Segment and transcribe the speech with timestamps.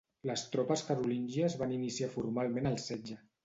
[0.27, 3.23] Les tropes carolíngies van iniciar formalment el setge.